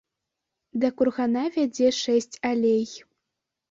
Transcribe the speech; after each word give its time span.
Да 0.85 0.89
кургана 1.03 1.43
вядзе 1.59 1.87
шэсць 2.01 2.39
алей. 2.53 2.85